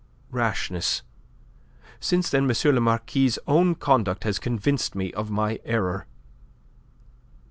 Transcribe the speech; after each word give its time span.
rashness. 0.31 1.03
Since 1.99 2.31
then 2.31 2.49
M. 2.49 2.73
le 2.75 2.81
Marquis' 2.81 3.37
own 3.45 3.75
conduct 3.75 4.23
has 4.23 4.39
convinced 4.39 4.95
me 4.95 5.13
of 5.13 5.29
my 5.29 5.59
error." 5.63 6.07